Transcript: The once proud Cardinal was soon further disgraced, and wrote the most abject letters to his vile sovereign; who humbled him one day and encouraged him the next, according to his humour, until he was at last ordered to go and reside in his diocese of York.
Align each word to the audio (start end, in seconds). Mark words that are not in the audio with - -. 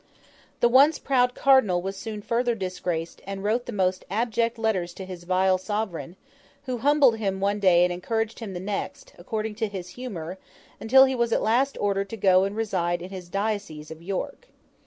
The 0.61 0.67
once 0.67 0.97
proud 0.97 1.35
Cardinal 1.35 1.79
was 1.79 1.95
soon 1.95 2.23
further 2.23 2.55
disgraced, 2.55 3.21
and 3.27 3.43
wrote 3.43 3.67
the 3.67 3.71
most 3.71 4.03
abject 4.09 4.57
letters 4.57 4.95
to 4.95 5.05
his 5.05 5.25
vile 5.25 5.59
sovereign; 5.59 6.15
who 6.63 6.79
humbled 6.79 7.17
him 7.17 7.39
one 7.39 7.59
day 7.59 7.83
and 7.83 7.93
encouraged 7.93 8.39
him 8.39 8.55
the 8.55 8.59
next, 8.59 9.13
according 9.19 9.53
to 9.61 9.67
his 9.67 9.89
humour, 9.89 10.39
until 10.79 11.05
he 11.05 11.13
was 11.13 11.31
at 11.31 11.43
last 11.43 11.77
ordered 11.79 12.09
to 12.09 12.17
go 12.17 12.45
and 12.45 12.55
reside 12.55 13.03
in 13.03 13.11
his 13.11 13.29
diocese 13.29 13.91
of 13.91 14.01
York. 14.01 14.47